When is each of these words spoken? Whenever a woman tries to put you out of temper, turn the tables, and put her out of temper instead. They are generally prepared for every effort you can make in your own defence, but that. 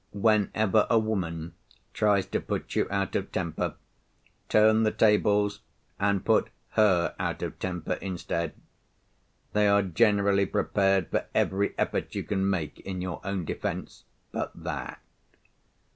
Whenever 0.13 0.87
a 0.89 0.97
woman 0.97 1.53
tries 1.93 2.25
to 2.25 2.39
put 2.39 2.75
you 2.75 2.87
out 2.89 3.15
of 3.15 3.31
temper, 3.31 3.75
turn 4.49 4.81
the 4.81 4.89
tables, 4.89 5.61
and 5.99 6.25
put 6.25 6.49
her 6.69 7.13
out 7.19 7.43
of 7.43 7.59
temper 7.59 7.99
instead. 8.01 8.55
They 9.53 9.67
are 9.67 9.83
generally 9.83 10.47
prepared 10.47 11.09
for 11.11 11.27
every 11.35 11.75
effort 11.77 12.15
you 12.15 12.23
can 12.23 12.49
make 12.49 12.79
in 12.79 12.99
your 12.99 13.21
own 13.23 13.45
defence, 13.45 14.05
but 14.31 14.51
that. 14.63 14.99